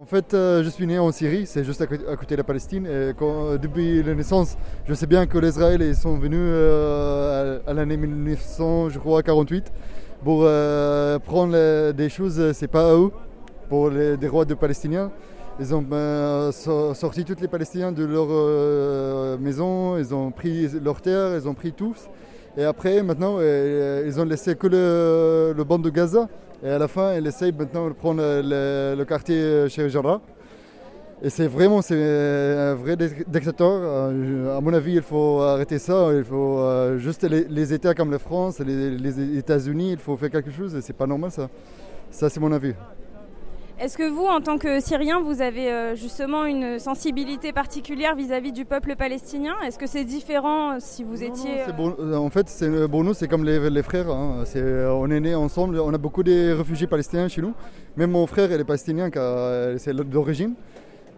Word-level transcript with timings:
En 0.00 0.06
fait, 0.06 0.32
euh, 0.32 0.62
je 0.62 0.68
suis 0.68 0.86
né 0.86 0.96
en 0.96 1.10
Syrie, 1.10 1.44
c'est 1.44 1.64
juste 1.64 1.80
à 1.80 1.86
côté, 1.88 2.36
de 2.36 2.36
la 2.36 2.44
Palestine. 2.44 2.86
Euh, 2.88 3.58
depuis 3.58 4.00
la 4.00 4.14
naissance, 4.14 4.56
je 4.86 4.94
sais 4.94 5.08
bien 5.08 5.26
que 5.26 5.38
l'Israël 5.38 5.82
ils 5.82 5.96
sont 5.96 6.18
venus 6.18 6.38
euh, 6.40 7.58
à, 7.66 7.74
l'année 7.74 7.96
1948 7.96 9.72
pour 10.22 10.48
prendre 11.24 11.90
des 11.90 12.08
choses, 12.08 12.52
c'est 12.52 12.68
pas 12.68 12.90
à 12.90 12.94
eux, 12.94 13.10
pour 13.68 13.90
les 13.90 14.16
des 14.16 14.28
rois 14.28 14.44
de 14.44 14.54
Palestiniens. 14.54 15.10
Ils 15.58 15.74
ont 15.74 15.84
sorti 16.94 17.24
tous 17.24 17.40
les 17.40 17.48
Palestiniens 17.48 17.90
de 17.90 18.04
leur 18.04 18.28
maison, 19.40 19.98
ils 19.98 20.14
ont 20.14 20.30
pris 20.30 20.68
leurs 20.80 21.00
terres, 21.00 21.34
ils 21.34 21.48
ont 21.48 21.54
pris 21.54 21.72
tous. 21.72 22.08
Et 22.56 22.62
après, 22.62 23.02
maintenant, 23.02 23.40
ils 23.40 24.20
ont 24.20 24.24
laissé 24.24 24.54
que 24.54 24.68
le, 24.68 25.54
le 25.56 25.64
banc 25.64 25.80
de 25.80 25.90
Gaza. 25.90 26.28
Et 26.64 26.68
à 26.68 26.78
la 26.78 26.88
fin, 26.88 27.12
elle 27.12 27.26
essaye 27.26 27.52
maintenant 27.52 27.88
de 27.88 27.92
prendre 27.92 28.20
le, 28.20 29.04
quartier 29.04 29.68
chez 29.68 29.88
Jarrah. 29.88 30.20
Et 31.22 31.30
c'est 31.30 31.46
vraiment 31.46 31.82
c'est 31.82 31.96
un 31.96 32.74
vrai 32.74 32.96
dictateur. 32.96 33.80
Euh, 33.82 34.56
à 34.56 34.60
mon 34.60 34.72
avis, 34.72 34.94
il 34.94 35.02
faut 35.02 35.40
arrêter 35.40 35.78
ça. 35.78 36.10
Il 36.14 36.24
faut 36.24 36.58
euh, 36.58 36.98
juste 36.98 37.24
les, 37.24 37.72
États 37.72 37.94
comme 37.94 38.10
la 38.10 38.18
France, 38.18 38.60
les, 38.60 38.90
les 38.90 39.38
États-Unis, 39.38 39.92
il 39.92 39.98
faut 39.98 40.16
faire 40.16 40.30
quelque 40.30 40.50
chose. 40.50 40.74
Et 40.74 40.80
c'est 40.80 40.92
pas 40.92 41.06
normal 41.06 41.30
ça. 41.30 41.48
Ça, 42.10 42.28
c'est 42.28 42.40
mon 42.40 42.52
avis. 42.52 42.74
Est-ce 43.80 43.96
que 43.96 44.08
vous, 44.08 44.24
en 44.24 44.40
tant 44.40 44.58
que 44.58 44.80
Syrien, 44.80 45.20
vous 45.20 45.40
avez 45.40 45.70
euh, 45.70 45.94
justement 45.94 46.44
une 46.44 46.80
sensibilité 46.80 47.52
particulière 47.52 48.16
vis-à-vis 48.16 48.50
du 48.50 48.64
peuple 48.64 48.96
palestinien? 48.96 49.54
Est-ce 49.64 49.78
que 49.78 49.86
c'est 49.86 50.02
différent 50.02 50.72
euh, 50.72 50.76
si 50.80 51.04
vous 51.04 51.22
étiez... 51.22 51.60
Euh, 51.60 52.16
en 52.16 52.28
fait, 52.28 52.52
pour 52.90 53.04
nous, 53.04 53.14
c'est 53.14 53.28
comme 53.28 53.44
les, 53.44 53.82
frères. 53.84 54.10
Hein. 54.10 54.42
on 54.90 55.10
est 55.12 55.20
nés 55.20 55.36
ensemble. 55.36 55.78
On 55.78 55.94
a 55.94 55.98
beaucoup 55.98 56.24
de 56.24 56.50
réfugiés 56.54 56.88
palestiniens 56.88 57.28
chez 57.28 57.40
nous. 57.40 57.54
Même 57.96 58.10
mon 58.10 58.26
frère, 58.26 58.50
il 58.50 58.60
est 58.60 58.64
palestinien, 58.64 59.10
c'est 59.76 59.94
d'origine. 59.94 60.54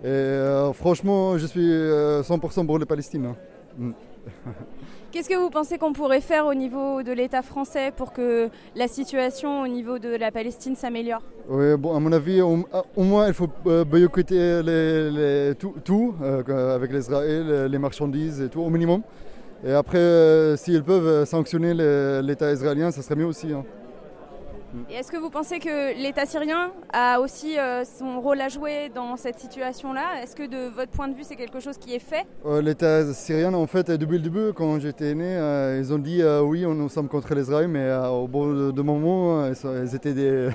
Et 0.05 0.38
franchement, 0.74 1.38
je 1.38 1.47
suis 1.47 1.66
100% 1.66 2.66
pour 2.66 2.78
les 2.78 2.84
Palestiniens. 2.84 3.36
Hein. 3.80 3.92
Qu'est-ce 5.12 5.28
que 5.28 5.34
vous 5.34 5.50
pensez 5.50 5.77
qu'on 5.77 5.92
pourrait 5.92 6.20
faire 6.20 6.47
au 6.47 6.55
niveau 6.55 7.03
de 7.03 7.11
l'État 7.11 7.42
français 7.42 7.92
pour 7.97 8.12
que 8.12 8.48
la 8.77 8.86
situation 8.86 9.62
au 9.62 9.67
niveau 9.67 9.98
de 9.98 10.08
la 10.08 10.30
Palestine 10.30 10.77
s'améliore? 10.77 11.22
Oui, 11.48 11.77
bon, 11.77 11.97
à 11.97 11.98
mon 11.98 12.12
avis, 12.12 12.41
au, 12.41 12.64
moins 12.97 13.27
il 13.27 13.34
faut 13.34 13.48
euh, 13.67 13.84
boycotter 13.84 14.61
tout, 15.84 16.14
euh, 16.22 16.77
avec 16.77 16.92
l'Israël, 16.92 17.67
les 17.67 17.78
marchandises 17.78 18.41
et 18.41 18.48
tout, 18.48 18.61
au 18.61 18.70
minimum. 18.70 19.02
Et 19.67 19.72
après, 19.72 19.98
euh, 19.98 20.56
s'ils 20.56 20.84
peuvent 20.84 21.24
sanctionner 21.24 21.74
l'État 22.22 22.52
israélien, 22.52 22.92
ça 22.92 23.02
serait 23.02 23.17
mieux 23.17 23.27
aussi. 23.27 23.52
Hein. 23.52 23.64
Est-ce 24.91 25.11
que 25.11 25.17
vous 25.17 25.31
pensez 25.31 25.59
que 25.59 26.01
l'État 26.01 26.27
syrien 26.27 26.71
a 26.93 27.21
aussi 27.21 27.59
euh, 27.59 27.83
son 27.85 28.21
rôle 28.21 28.41
à 28.41 28.49
jouer 28.49 28.91
dans 28.95 29.17
cette 29.17 29.39
situation-là? 29.39 30.23
Est-ce 30.23 30.37
que 30.37 30.47
de 30.47 30.69
votre 30.69 30.93
point 30.93 31.09
de 31.09 31.15
vue, 31.15 31.25
c'est 31.25 31.35
quelque 31.37 31.59
chose 31.59 31.77
qui 31.77 31.95
est 31.95 31.99
fait? 31.99 32.25
Euh, 32.47 32.63
L'État 32.63 33.13
syrien, 33.13 33.53
en 33.55 33.67
fait, 33.67 33.91
depuis 33.91 34.19
le 34.19 34.23
début, 34.23 34.53
quand 34.55 34.79
j'étais 34.79 35.15
né, 35.15 35.37
euh, 35.37 35.81
ils 35.81 35.93
ont 35.93 35.98
dit 35.98 36.23
oui, 36.45 36.63
nous 36.63 36.89
sommes 36.89 37.09
contre 37.09 37.35
l'Israël, 37.35 37.67
mais 37.69 37.93
au 38.11 38.29
bout 38.29 38.73
de 38.73 38.83
moments, 38.83 39.47
ils, 39.47 39.95
étaient 39.95 40.13
des, 40.13 40.51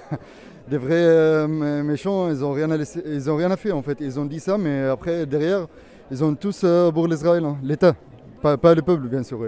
vrais 0.78 1.48
méchants, 1.84 2.30
ils 2.30 2.40
n'ont 2.40 2.54
rien, 2.54 2.72
à 2.72 2.78
rien 2.78 3.52
à 3.52 3.58
faire 3.58 3.78
en 3.78 3.82
fait. 3.82 3.98
Ils 4.00 4.20
ont 4.20 4.26
dit 4.26 4.40
ça, 4.40 4.58
mais 4.58 4.86
après, 4.86 5.26
derrière, 5.26 5.68
ils 6.10 6.24
ont 6.24 6.34
tous 6.36 6.66
pour 6.94 7.08
l'Israël, 7.08 7.44
hein. 7.44 7.58
l'État, 7.64 7.96
pas, 8.42 8.76
le 8.76 8.82
peuple, 8.82 9.08
bien 9.08 9.24
sûr. 9.24 9.40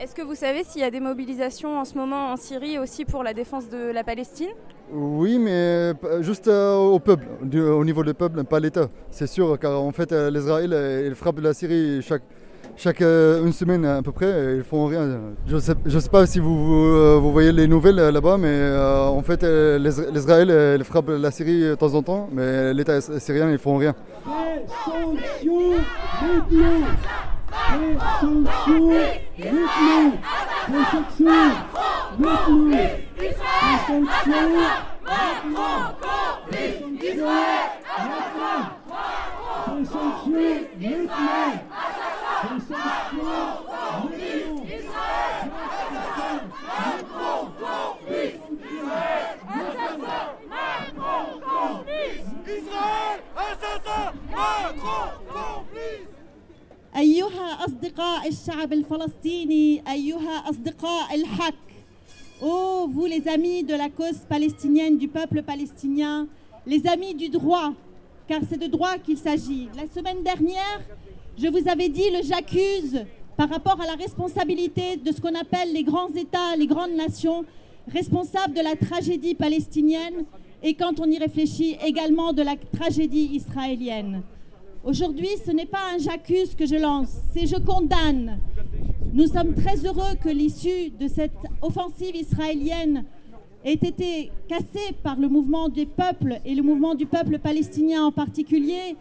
Est-ce 0.00 0.14
que 0.14 0.22
vous 0.22 0.36
savez 0.36 0.62
s'il 0.62 0.80
y 0.80 0.84
a 0.84 0.92
des 0.92 1.00
mobilisations 1.00 1.76
en 1.76 1.84
ce 1.84 1.98
moment 1.98 2.30
en 2.30 2.36
Syrie 2.36 2.78
aussi 2.78 3.04
pour 3.04 3.24
la 3.24 3.34
défense 3.34 3.68
de 3.68 3.90
la 3.90 4.04
Palestine? 4.04 4.50
Oui, 4.92 5.40
mais 5.40 5.92
juste 6.20 6.46
euh, 6.46 6.76
au 6.76 7.00
peuple, 7.00 7.26
au 7.52 7.84
niveau 7.84 8.04
du 8.04 8.14
peuple, 8.14 8.44
pas 8.44 8.60
l'État. 8.60 8.88
C'est 9.10 9.26
sûr, 9.26 9.58
car 9.58 9.82
en 9.82 9.90
fait, 9.90 10.12
euh, 10.12 10.30
l'Israël, 10.30 11.04
il 11.04 11.16
frappe 11.16 11.40
la 11.40 11.52
Syrie 11.52 12.00
chaque, 12.00 12.22
chaque 12.76 13.02
euh, 13.02 13.44
une 13.44 13.52
semaine 13.52 13.84
à 13.84 14.00
peu 14.00 14.12
près, 14.12 14.54
ils 14.58 14.62
font 14.62 14.86
rien. 14.86 15.18
Je 15.48 15.56
ne 15.56 15.60
sais, 15.60 15.74
je 15.84 15.98
sais 15.98 16.10
pas 16.10 16.26
si 16.26 16.38
vous, 16.38 17.20
vous, 17.20 17.32
voyez 17.32 17.50
les 17.50 17.66
nouvelles 17.66 17.96
là-bas, 17.96 18.38
mais 18.38 18.70
en 18.78 19.22
fait, 19.22 19.42
l'Israël 19.42 20.76
il 20.78 20.84
frappe 20.84 21.08
la 21.08 21.32
Syrie 21.32 21.70
de 21.70 21.74
temps 21.74 21.94
en 21.94 22.04
temps, 22.04 22.28
mais 22.30 22.72
l'État 22.72 23.00
syrien, 23.00 23.50
ils 23.50 23.58
font 23.58 23.76
rien. 23.76 23.96
Sanctions 24.84 25.66
maintenant 29.50 30.12
Sanctions 30.90 31.52
Macron 32.18 32.60
complice 36.00 36.80
Israël 37.02 37.68
Macron 37.98 38.62
complice 40.08 40.58
Israël 40.70 41.58
Macron 43.08 44.64
Israël 44.64 45.18
Assassin 45.98 46.40
Macron 50.48 51.40
complice 51.40 52.28
Israël 52.46 53.18
Assassin 53.36 54.12
Macron 54.30 55.27
أيها 56.97 57.65
أصدقاء 57.65 58.27
الشعب 58.27 58.73
الفلسطيني 58.73 59.83
أيها 59.91 60.49
أصدقاء 60.49 61.15
الحق 61.15 61.73
Oh, 62.45 62.89
vous 62.91 63.05
les 63.05 63.25
amis 63.29 63.63
de 63.63 63.73
la 63.73 63.87
cause 63.87 64.25
palestinienne, 64.27 64.97
du 64.97 65.07
peuple 65.07 65.43
palestinien, 65.43 66.27
les 66.67 66.85
amis 66.87 67.13
du 67.13 67.29
droit, 67.29 67.71
car 68.27 68.41
c'est 68.49 68.57
de 68.57 68.67
droit 68.67 68.97
qu'il 68.97 69.17
s'agit. 69.17 69.69
La 69.77 69.87
semaine 69.87 70.23
dernière, 70.23 70.81
je 71.37 71.47
vous 71.47 71.69
avais 71.69 71.87
dit, 71.87 72.09
le 72.11 72.21
j'accuse 72.21 73.05
par 73.37 73.47
rapport 73.49 73.79
à 73.79 73.85
la 73.85 73.93
responsabilité 73.93 74.97
de 74.97 75.11
ce 75.13 75.21
qu'on 75.21 75.35
appelle 75.35 75.71
les 75.71 75.83
grands 75.83 76.09
États, 76.09 76.57
les 76.57 76.67
grandes 76.67 76.95
nations, 76.95 77.45
responsables 77.87 78.53
de 78.53 78.61
la 78.61 78.75
tragédie 78.75 79.35
palestinienne 79.35 80.25
et 80.61 80.73
quand 80.73 80.99
on 80.99 81.05
y 81.05 81.17
réfléchit 81.17 81.77
également 81.85 82.33
de 82.33 82.41
la 82.41 82.55
tragédie 82.55 83.29
israélienne. 83.33 84.21
Aujourd'hui, 84.88 85.28
ce 85.44 85.50
n'est 85.50 85.66
pas 85.66 85.92
un 85.94 85.98
j'accuse 85.98 86.54
que 86.54 86.64
je 86.64 86.76
lance, 86.76 87.10
c'est 87.34 87.46
je 87.46 87.56
condamne. 87.56 88.38
Nous 89.12 89.26
sommes 89.26 89.52
très 89.54 89.84
heureux 89.84 90.14
que 90.24 90.30
l'issue 90.30 90.88
de 90.98 91.08
cette 91.08 91.36
offensive 91.60 92.16
israélienne 92.16 93.04
ait 93.66 93.74
été 93.74 94.32
cassée 94.48 94.94
par 95.02 95.20
le 95.20 95.28
mouvement 95.28 95.68
des 95.68 95.84
peuples 95.84 96.40
et 96.46 96.54
le 96.54 96.62
mouvement 96.62 96.94
du 96.94 97.04
peuple 97.04 97.38
palestinien 97.38 98.06
en 98.06 98.12
particulier, 98.12 98.96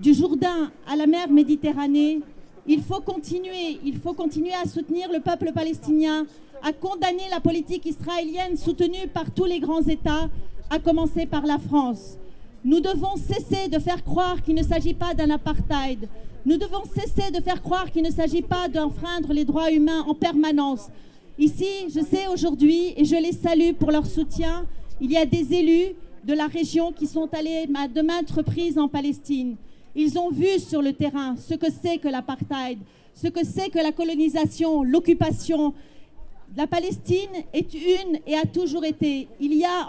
du 0.00 0.14
Jourdain 0.14 0.72
à 0.90 0.96
la 0.96 1.06
mer 1.06 1.28
Méditerranée. 1.30 2.20
Il 2.66 2.80
faut 2.80 3.00
continuer, 3.00 3.78
il 3.84 3.98
faut 3.98 4.14
continuer 4.14 4.54
à 4.54 4.66
soutenir 4.66 5.12
le 5.12 5.20
peuple 5.20 5.52
palestinien, 5.52 6.24
à 6.62 6.72
condamner 6.72 7.28
la 7.30 7.40
politique 7.40 7.84
israélienne 7.84 8.56
soutenue 8.56 9.06
par 9.12 9.30
tous 9.30 9.44
les 9.44 9.60
grands 9.60 9.82
États, 9.82 10.30
à 10.70 10.78
commencer 10.78 11.26
par 11.26 11.44
la 11.44 11.58
France. 11.58 12.16
Nous 12.62 12.80
devons 12.80 13.16
cesser 13.16 13.68
de 13.68 13.78
faire 13.78 14.04
croire 14.04 14.42
qu'il 14.42 14.54
ne 14.54 14.62
s'agit 14.62 14.92
pas 14.92 15.14
d'un 15.14 15.30
apartheid. 15.30 16.08
Nous 16.44 16.58
devons 16.58 16.82
cesser 16.84 17.30
de 17.30 17.42
faire 17.42 17.62
croire 17.62 17.90
qu'il 17.90 18.02
ne 18.02 18.10
s'agit 18.10 18.42
pas 18.42 18.68
d'enfreindre 18.68 19.32
les 19.32 19.46
droits 19.46 19.70
humains 19.70 20.02
en 20.06 20.14
permanence. 20.14 20.88
Ici, 21.38 21.88
je 21.88 22.00
sais 22.00 22.28
aujourd'hui, 22.28 22.92
et 22.96 23.06
je 23.06 23.16
les 23.16 23.32
salue 23.32 23.72
pour 23.78 23.90
leur 23.90 24.04
soutien, 24.04 24.66
il 25.00 25.10
y 25.10 25.16
a 25.16 25.24
des 25.24 25.54
élus 25.54 25.94
de 26.24 26.34
la 26.34 26.48
région 26.48 26.92
qui 26.92 27.06
sont 27.06 27.28
allés 27.32 27.66
à 27.74 27.88
de 27.88 28.02
maintes 28.02 28.30
reprises 28.30 28.78
en 28.78 28.88
Palestine. 28.88 29.56
Ils 29.94 30.18
ont 30.18 30.30
vu 30.30 30.58
sur 30.58 30.82
le 30.82 30.92
terrain 30.92 31.36
ce 31.36 31.54
que 31.54 31.68
c'est 31.82 31.96
que 31.96 32.08
l'apartheid, 32.08 32.78
ce 33.14 33.28
que 33.28 33.44
c'est 33.44 33.70
que 33.70 33.78
la 33.78 33.92
colonisation, 33.92 34.82
l'occupation. 34.82 35.72
La 36.56 36.66
Palestine 36.66 37.30
est 37.54 37.72
une 37.72 38.18
et 38.26 38.36
a 38.36 38.44
toujours 38.44 38.84
été. 38.84 39.28
Il 39.40 39.54
y 39.54 39.64
a 39.64 39.86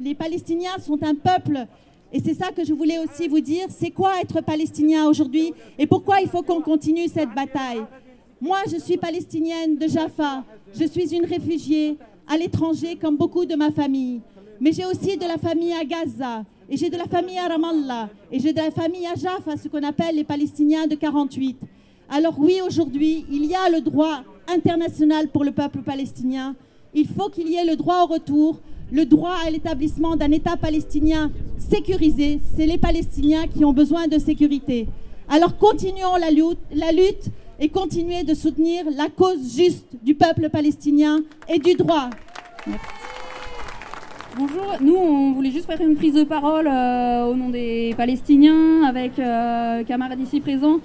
les 0.00 0.14
Palestiniens 0.14 0.78
sont 0.78 1.02
un 1.02 1.14
peuple 1.14 1.66
et 2.12 2.20
c'est 2.20 2.34
ça 2.34 2.50
que 2.50 2.64
je 2.64 2.74
voulais 2.74 2.98
aussi 2.98 3.26
vous 3.26 3.40
dire. 3.40 3.66
C'est 3.70 3.90
quoi 3.90 4.20
être 4.20 4.42
palestinien 4.42 5.06
aujourd'hui 5.06 5.54
et 5.78 5.86
pourquoi 5.86 6.20
il 6.20 6.28
faut 6.28 6.42
qu'on 6.42 6.60
continue 6.60 7.08
cette 7.08 7.34
bataille? 7.34 7.82
Moi, 8.40 8.58
je 8.70 8.76
suis 8.76 8.96
palestinienne 8.96 9.76
de 9.76 9.88
Jaffa. 9.88 10.44
Je 10.78 10.84
suis 10.84 11.14
une 11.14 11.24
réfugiée 11.24 11.96
à 12.26 12.36
l'étranger 12.36 12.96
comme 12.96 13.16
beaucoup 13.16 13.46
de 13.46 13.54
ma 13.54 13.70
famille. 13.70 14.20
Mais 14.60 14.72
j'ai 14.72 14.84
aussi 14.84 15.16
de 15.16 15.24
la 15.24 15.38
famille 15.38 15.72
à 15.72 15.84
Gaza. 15.84 16.44
Et 16.68 16.76
j'ai 16.76 16.90
de 16.90 16.96
la 16.96 17.06
famille 17.06 17.38
à 17.38 17.48
Ramallah. 17.48 18.10
Et 18.30 18.40
j'ai 18.40 18.52
de 18.52 18.58
la 18.58 18.70
famille 18.70 19.06
à 19.06 19.14
Jaffa, 19.14 19.56
ce 19.56 19.68
qu'on 19.68 19.82
appelle 19.82 20.16
les 20.16 20.24
Palestiniens 20.24 20.86
de 20.86 20.96
48. 20.96 21.56
Alors 22.10 22.34
oui, 22.38 22.60
aujourd'hui, 22.66 23.24
il 23.30 23.46
y 23.46 23.54
a 23.54 23.70
le 23.70 23.80
droit 23.80 24.22
international 24.48 25.28
pour 25.28 25.44
le 25.44 25.52
peuple 25.52 25.82
palestinien. 25.82 26.54
Il 26.94 27.06
faut 27.06 27.28
qu'il 27.28 27.48
y 27.48 27.56
ait 27.56 27.64
le 27.64 27.76
droit 27.76 28.02
au 28.02 28.06
retour, 28.06 28.60
le 28.90 29.06
droit 29.06 29.36
à 29.46 29.50
l'établissement 29.50 30.16
d'un 30.16 30.30
État 30.30 30.56
palestinien 30.56 31.30
sécurisé. 31.70 32.40
C'est 32.56 32.66
les 32.66 32.78
Palestiniens 32.78 33.46
qui 33.46 33.64
ont 33.64 33.72
besoin 33.72 34.08
de 34.08 34.18
sécurité. 34.18 34.88
Alors 35.28 35.56
continuons 35.56 36.16
la 36.16 36.30
lutte, 36.30 37.30
et 37.62 37.68
continuez 37.68 38.24
de 38.24 38.34
soutenir 38.34 38.84
la 38.96 39.06
cause 39.08 39.56
juste 39.56 39.96
du 40.02 40.14
peuple 40.16 40.48
palestinien 40.50 41.20
et 41.48 41.60
du 41.60 41.74
droit. 41.74 42.10
Bonjour, 44.36 44.78
nous 44.80 44.96
on 44.96 45.30
voulait 45.32 45.52
juste 45.52 45.66
faire 45.66 45.80
une 45.80 45.94
prise 45.94 46.14
de 46.14 46.24
parole 46.24 46.66
euh, 46.66 47.26
au 47.26 47.36
nom 47.36 47.50
des 47.50 47.94
Palestiniens 47.96 48.82
avec 48.82 49.16
euh, 49.20 49.84
camarade 49.84 50.18
ici 50.18 50.40
présent 50.40 50.80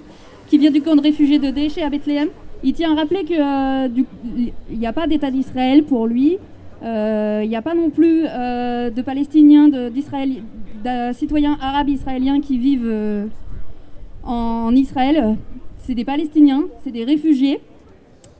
qui 0.48 0.58
vient 0.58 0.70
du 0.70 0.80
camp 0.80 0.94
de 0.94 1.00
réfugiés 1.00 1.40
de 1.40 1.50
déchets 1.50 1.82
à 1.82 1.90
Bethléem. 1.90 2.28
Il 2.62 2.74
tient 2.74 2.92
à 2.92 2.94
rappeler 2.94 3.24
qu'il 3.24 4.06
n'y 4.78 4.86
a 4.86 4.92
pas 4.92 5.08
d'État 5.08 5.32
d'Israël 5.32 5.82
pour 5.82 6.06
lui. 6.06 6.38
Il 6.80 7.48
n'y 7.48 7.56
a 7.56 7.62
pas 7.62 7.74
non 7.74 7.90
plus 7.90 8.22
de 8.22 9.02
Palestiniens, 9.02 9.68
de, 9.68 9.90
de, 10.88 11.14
citoyens 11.14 11.56
arabes 11.60 11.88
israéliens 11.88 12.40
qui 12.40 12.58
vivent 12.58 13.28
en 14.24 14.74
Israël. 14.74 15.36
C'est 15.78 15.94
des 15.94 16.04
Palestiniens, 16.04 16.64
c'est 16.84 16.90
des 16.90 17.04
réfugiés. 17.04 17.60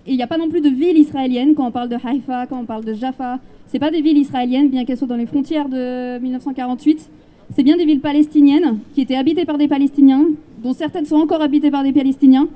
Et 0.06 0.12
il 0.12 0.16
n'y 0.16 0.22
a 0.22 0.26
pas 0.26 0.38
non 0.38 0.48
plus 0.48 0.60
de 0.60 0.68
ville 0.70 0.96
israélienne 0.96 1.54
quand 1.54 1.66
on 1.66 1.70
parle 1.70 1.88
de 1.88 1.96
Haïfa, 2.02 2.46
quand 2.46 2.60
on 2.60 2.64
parle 2.64 2.84
de 2.84 2.94
Jaffa. 2.94 3.38
C'est 3.66 3.78
pas 3.78 3.90
des 3.90 4.00
villes 4.00 4.16
israéliennes, 4.18 4.70
bien 4.70 4.84
qu'elles 4.84 4.96
soient 4.96 5.06
dans 5.06 5.16
les 5.16 5.26
frontières 5.26 5.68
de 5.68 6.18
1948. 6.18 7.10
C'est 7.54 7.62
bien 7.62 7.76
des 7.76 7.84
villes 7.84 8.00
palestiniennes 8.00 8.78
qui 8.94 9.02
étaient 9.02 9.16
habitées 9.16 9.44
par 9.44 9.58
des 9.58 9.68
Palestiniens, 9.68 10.24
dont 10.62 10.72
certaines 10.72 11.04
sont 11.04 11.16
encore 11.16 11.42
habitées 11.42 11.70
par 11.70 11.82
des 11.82 11.92
Palestiniens. 11.92 12.48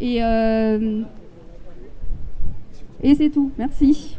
Et, 0.00 0.22
euh, 0.22 1.02
et 3.02 3.14
c'est 3.14 3.30
tout. 3.30 3.50
Merci. 3.58 4.16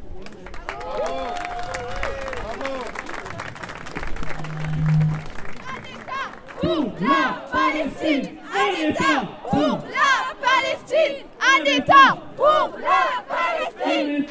Palestine, 8.04 8.38
un 8.54 8.90
État 8.90 9.28
pour 9.50 9.80
la 9.88 10.36
Palestine, 10.42 11.26
un 11.40 11.64
État 11.64 12.18
pour 12.36 12.72
la 12.78 13.34
Palestine, 13.80 14.26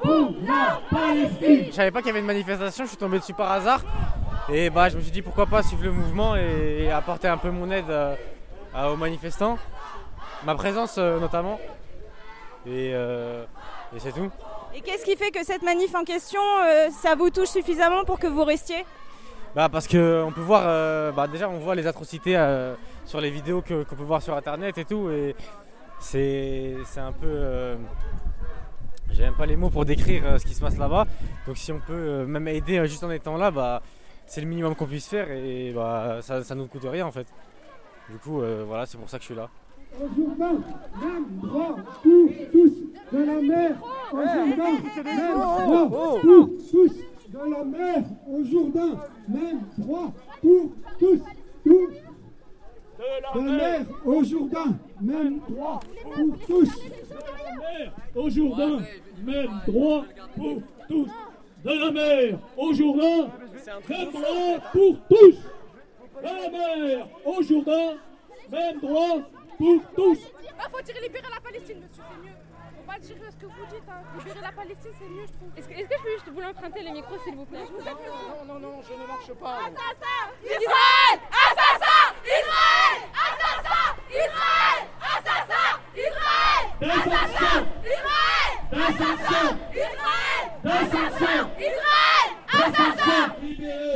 pour 0.00 0.32
la 0.46 0.80
Palestine, 0.90 1.64
Je 1.66 1.72
savais 1.72 1.90
pas 1.90 1.98
qu'il 1.98 2.08
y 2.08 2.10
avait 2.10 2.20
une 2.20 2.26
manifestation, 2.26 2.84
je 2.84 2.90
suis 2.90 2.96
tombé 2.96 3.18
dessus 3.18 3.34
par 3.34 3.50
hasard. 3.50 3.82
Et 4.48 4.70
bah 4.70 4.88
je 4.88 4.96
me 4.96 5.02
suis 5.02 5.10
dit 5.10 5.22
pourquoi 5.22 5.46
pas 5.46 5.64
suivre 5.64 5.82
le 5.82 5.90
mouvement 5.90 6.36
et, 6.36 6.88
apporter 6.92 7.26
un 7.26 7.36
peu 7.36 7.50
mon 7.50 7.70
aide 7.72 7.90
euh, 7.90 8.14
aux 8.74 8.96
manifestants. 8.96 9.58
Ma 10.44 10.54
présence 10.54 10.98
euh, 10.98 11.18
notamment. 11.18 11.58
Euh, 12.68 13.44
et, 13.94 13.98
c'est 13.98 14.12
tout. 14.12 14.30
Et 14.72 14.82
qu'est-ce 14.82 15.04
qui 15.04 15.16
fait 15.16 15.32
que 15.32 15.44
cette 15.44 15.62
manif 15.62 15.94
en 15.96 16.04
question, 16.04 16.40
ça 17.02 17.16
vous 17.16 17.30
touche 17.30 17.48
suffisamment 17.48 18.04
pour 18.04 18.20
que 18.20 18.26
vous 18.28 18.44
restiez? 18.44 18.84
Bah 19.58 19.68
parce 19.68 19.88
qu'on 19.88 20.30
peut 20.32 20.40
voir, 20.40 20.62
euh, 20.66 21.10
bah 21.10 21.26
déjà 21.26 21.48
on 21.48 21.58
voit 21.58 21.74
les 21.74 21.88
atrocités 21.88 22.36
euh, 22.36 22.76
sur 23.04 23.20
les 23.20 23.28
vidéos 23.28 23.60
qu'on 23.60 23.96
peut 23.96 24.04
voir 24.04 24.22
sur 24.22 24.36
internet 24.36 24.78
et 24.78 24.84
tout 24.84 25.10
et 25.10 25.34
c'est 25.98 26.76
un 26.96 27.10
peu... 27.10 27.26
Euh, 27.26 27.74
j'ai 29.10 29.24
même 29.24 29.34
pas 29.34 29.46
les 29.46 29.56
mots 29.56 29.68
pour 29.68 29.84
décrire 29.84 30.38
ce 30.38 30.46
qui 30.46 30.54
se 30.54 30.60
passe 30.60 30.78
là-bas. 30.78 31.06
Donc 31.48 31.56
si 31.56 31.72
on 31.72 31.80
peut 31.80 32.24
même 32.24 32.46
aider 32.46 32.86
juste 32.86 33.02
en 33.02 33.10
étant 33.10 33.36
là, 33.36 33.50
bah, 33.50 33.82
c'est 34.26 34.40
le 34.40 34.46
minimum 34.46 34.76
qu'on 34.76 34.86
puisse 34.86 35.08
faire 35.08 35.28
et 35.28 35.72
bah, 35.74 36.18
ça, 36.20 36.44
ça 36.44 36.54
nous 36.54 36.66
coûte 36.66 36.86
rien 36.88 37.04
en 37.04 37.10
fait. 37.10 37.26
Du 38.08 38.18
coup 38.18 38.40
voilà 38.64 38.86
c'est 38.86 38.96
pour 38.96 39.10
ça 39.10 39.18
que 39.18 39.24
je 39.24 39.26
suis 39.26 39.34
là. 39.34 39.48
tous 46.70 47.07
de 47.38 47.50
la 47.50 47.64
mer 47.64 48.04
au 48.26 48.44
Jourdain, 48.44 49.00
même 49.28 49.60
droit 49.78 50.12
pour 50.40 50.72
tous, 50.98 51.20
tous. 51.64 51.94
De 52.98 53.44
la, 53.44 53.52
mer 53.52 53.86
au 54.04 54.24
Jourdain, 54.24 54.76
même 55.00 55.38
droit 55.48 55.80
pour 56.02 56.38
tous. 56.46 56.74
De 56.74 57.14
la 57.14 57.54
mer 57.54 57.92
au 58.16 58.30
Jourdain, 58.30 58.80
même 59.24 59.60
droit 59.66 60.04
pour 60.34 60.62
tous. 60.88 61.08
De 61.64 61.70
la 61.70 61.90
mer 61.92 62.38
au 62.56 62.72
Jourdain, 62.72 63.30
même 63.88 64.10
droit 64.10 64.60
pour 64.72 64.96
tous. 65.08 65.36
De 66.16 66.24
la 66.24 66.50
mer 66.50 67.08
au 67.24 67.42
Jourdain, 67.42 67.94
même 68.50 68.80
droit 68.80 69.18
pour 69.56 69.80
tous. 69.94 70.18
Il 70.42 70.70
faut 70.70 70.82
tirer 70.82 71.00
libérer 71.02 71.28
la 71.32 71.40
Palestine, 71.40 71.78
monsieur, 71.80 72.02
c'est 72.02 72.26
mieux 72.26 72.47
pas 72.88 72.98
dire 72.98 73.16
ce 73.30 73.36
que 73.36 73.46
vous 73.46 73.66
dites. 73.70 73.88
Hein. 73.88 74.00
Libérer 74.16 74.40
la 74.40 74.52
Palestine, 74.52 74.92
c'est 74.98 75.08
mieux, 75.08 75.26
je 75.26 75.32
trouve. 75.32 75.50
Est-ce 75.56 75.68
que, 75.68 75.74
est 75.74 75.84
que, 75.84 75.94
je 75.94 76.02
peux 76.02 76.12
juste 76.16 76.28
vous 76.32 76.42
emprunter 76.42 76.82
les 76.82 76.92
micros, 76.92 77.18
s'il 77.22 77.36
vous 77.36 77.44
plaît? 77.44 77.64
Je 77.68 77.72
vous 77.72 77.84
non, 77.84 78.44
non, 78.46 78.54
non, 78.54 78.58
non, 78.60 78.82
je 78.82 78.94
ne 78.94 79.06
marche 79.06 79.32
pas. 79.36 79.68
Assassin! 79.68 80.20
Israël! 80.40 81.16
Assassin! 81.28 82.04
Israël! 82.24 82.98
Assassin! 83.28 83.88
Israël! 84.08 84.80
Assassin! 85.04 85.68
Israël! 86.08 86.68
Assassin! 87.04 87.58
Israël! 87.84 88.54
Assassin! 88.72 89.48
Israël! 89.74 90.44
Assassin 90.64 91.38
Israël! 91.58 92.28
Assassin 92.48 93.37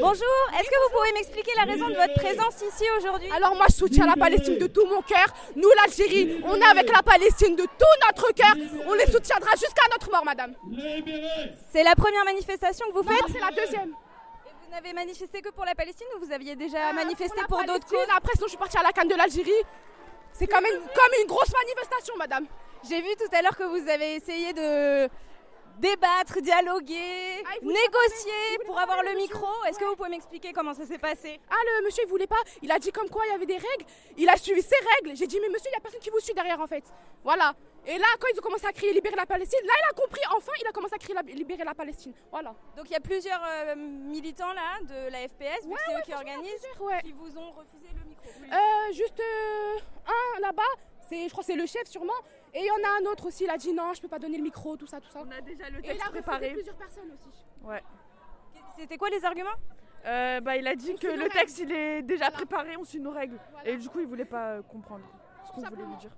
Bonjour, 0.00 0.38
est-ce 0.58 0.68
que 0.68 0.82
vous 0.84 0.96
pouvez 0.96 1.12
m'expliquer 1.12 1.52
la 1.56 1.64
raison 1.64 1.88
de 1.88 1.94
votre 1.94 2.14
présence 2.14 2.56
ici 2.62 2.84
aujourd'hui? 2.98 3.30
Alors 3.34 3.54
moi 3.54 3.66
je 3.68 3.74
soutiens 3.74 4.06
la 4.06 4.16
Palestine 4.16 4.58
de 4.58 4.66
tout 4.66 4.84
mon 4.86 5.00
cœur. 5.02 5.26
Nous 5.56 5.68
l'Algérie, 5.76 6.42
on 6.44 6.56
est 6.56 6.64
avec 6.64 6.90
la 6.90 7.02
Palestine 7.02 7.56
de 7.56 7.62
tout 7.62 7.96
notre 8.06 8.32
cœur. 8.34 8.54
On 8.86 8.94
les 8.94 9.06
soutiendra 9.06 9.52
jusqu'à 9.52 9.84
notre 9.90 10.10
mort, 10.10 10.24
madame. 10.24 10.54
C'est 11.72 11.84
la 11.84 11.94
première 11.94 12.24
manifestation 12.24 12.86
que 12.88 12.92
vous 12.92 13.02
faites 13.02 13.32
C'est 13.32 13.40
la 13.40 13.50
deuxième. 13.50 13.94
Vous 14.64 14.70
n'avez 14.70 14.92
manifesté 14.92 15.40
que 15.40 15.50
pour 15.50 15.64
la 15.64 15.74
Palestine 15.74 16.06
ou 16.16 16.24
vous 16.24 16.32
aviez 16.32 16.56
déjà 16.56 16.90
euh, 16.90 16.92
manifesté 16.94 17.40
pour, 17.48 17.62
d'autres 17.64 17.86
causes? 17.86 18.06
Après, 18.16 18.32
sinon 18.34 18.46
je 18.46 18.50
suis 18.50 18.58
partie 18.58 18.78
à 18.78 18.82
la 18.82 18.92
canne 18.92 19.08
de 19.08 19.14
l'Algérie. 19.14 19.50
C'est 20.32 20.46
quand 20.46 20.62
même 20.62 20.78
comme 20.94 21.20
une 21.20 21.26
grosse 21.28 21.52
manifestation, 21.52 22.14
madame. 22.16 22.46
J'ai 22.88 23.00
vu 23.00 23.10
tout 23.18 23.36
à 23.36 23.42
l'heure 23.42 23.56
que 23.56 23.64
vous 23.64 23.88
avez 23.88 24.16
essayé 24.16 24.52
de 24.54 25.08
débattre, 25.78 26.40
dialoguer, 26.40 27.42
ah, 27.44 27.54
négocier 27.62 28.58
pour 28.66 28.78
avoir 28.78 29.02
le 29.02 29.16
micro. 29.16 29.46
Est-ce 29.68 29.78
que 29.78 29.84
vous 29.84 29.96
pouvez 29.96 30.10
m'expliquer 30.10 30.52
comment 30.52 30.74
ça 30.74 30.86
s'est 30.86 30.98
passé? 30.98 31.40
Ah, 31.50 31.54
le 31.80 31.86
monsieur, 31.86 32.04
il 32.04 32.08
voulait 32.08 32.26
pas. 32.26 32.42
Il 32.62 32.70
a 32.70 32.78
dit 32.78 32.92
comme 32.92 33.08
quoi 33.08 33.24
il 33.26 33.32
y 33.32 33.34
avait 33.34 33.46
des 33.46 33.54
règles. 33.54 33.84
Il 34.16 34.28
a 34.28 34.36
suivi 34.36 34.62
ses 34.62 34.76
règles. 34.96 35.16
J'ai 35.16 35.26
dit, 35.26 35.38
mais 35.40 35.48
monsieur, 35.48 35.68
il 35.68 35.72
n'y 35.72 35.76
a 35.76 35.80
personne 35.80 36.00
qui 36.00 36.10
vous 36.10 36.20
suit 36.20 36.34
derrière 36.34 36.60
en 36.60 36.66
fait. 36.66 36.84
Voilà. 37.24 37.54
Et 37.84 37.98
là, 37.98 38.06
quand 38.20 38.28
ils 38.32 38.38
ont 38.38 38.42
commencé 38.42 38.66
à 38.66 38.72
crier 38.72 38.92
libérer 38.92 39.16
la 39.16 39.26
Palestine, 39.26 39.58
là, 39.64 39.72
il 39.76 39.90
a 39.90 40.00
compris. 40.00 40.20
Enfin, 40.36 40.52
il 40.60 40.66
a 40.66 40.72
commencé 40.72 40.94
à 40.94 40.98
crier 40.98 41.18
libérer 41.34 41.64
la 41.64 41.74
Palestine. 41.74 42.12
Voilà. 42.30 42.54
Donc 42.76 42.86
il 42.86 42.92
y 42.92 42.96
a 42.96 43.00
plusieurs 43.00 43.42
euh, 43.44 43.74
militants 43.74 44.52
là 44.52 44.78
de 44.82 45.10
la 45.10 45.28
FPS, 45.28 45.62
c'est 45.62 45.92
eux 45.92 46.02
qui 46.04 46.14
organisent, 46.14 46.66
qui 47.02 47.12
vous 47.12 47.38
ont 47.38 47.50
refusé 47.50 47.88
le 47.92 48.08
micro. 48.08 48.28
Euh, 48.52 48.92
juste 48.92 49.18
euh, 49.18 49.78
un 50.06 50.40
là-bas. 50.40 50.62
Je 51.10 51.28
crois, 51.28 51.44
c'est 51.44 51.56
le 51.56 51.66
chef 51.66 51.86
sûrement. 51.88 52.14
Et 52.54 52.60
il 52.60 52.66
y 52.66 52.70
en 52.70 52.88
a 52.88 53.00
un 53.00 53.10
autre 53.10 53.26
aussi, 53.26 53.44
il 53.44 53.50
a 53.50 53.56
dit 53.56 53.72
non, 53.72 53.94
je 53.94 54.00
peux 54.00 54.08
pas 54.08 54.18
donner 54.18 54.36
le 54.36 54.42
micro, 54.42 54.76
tout 54.76 54.86
ça, 54.86 55.00
tout 55.00 55.08
ça. 55.10 55.22
On 55.24 55.30
a 55.30 55.40
déjà 55.40 55.70
le 55.70 55.80
texte 55.80 56.10
préparé. 56.10 56.50
Et 56.50 56.52
plusieurs 56.52 56.76
personnes 56.76 57.10
aussi. 57.12 57.44
Ouais. 57.62 57.82
C'était 58.76 58.98
quoi 58.98 59.08
les 59.08 59.24
arguments 59.24 59.50
euh, 60.04 60.40
bah, 60.40 60.56
Il 60.56 60.66
a 60.66 60.74
dit 60.74 60.94
que 60.94 61.06
le 61.06 61.28
texte 61.28 61.60
il 61.60 61.72
est 61.72 62.02
déjà 62.02 62.30
préparé, 62.30 62.76
on 62.76 62.84
suit 62.84 63.00
nos 63.00 63.10
règles. 63.10 63.38
Et 63.64 63.76
du 63.76 63.88
coup, 63.88 64.00
il 64.00 64.06
voulait 64.06 64.26
pas 64.26 64.52
euh, 64.52 64.62
comprendre 64.62 65.04
ce 65.46 65.52
qu'on 65.52 65.62
voulait 65.62 65.86
lui 65.86 65.96
dire. 65.96 66.10